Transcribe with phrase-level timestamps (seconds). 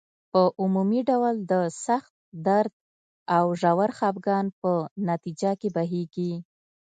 [0.31, 1.53] په عمومي ډول د
[1.85, 2.13] سخت
[2.47, 2.73] درد
[3.37, 4.71] او ژور خپګان په
[5.09, 6.31] نتیجه کې بهیږي.